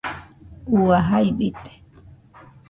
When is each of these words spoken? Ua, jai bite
Ua, 0.79 0.97
jai 1.09 1.29
bite 1.37 1.71